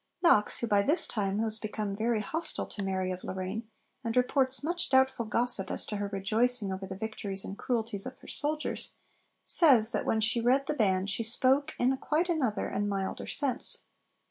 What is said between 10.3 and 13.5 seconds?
read the Band, she spoke in quite another and milder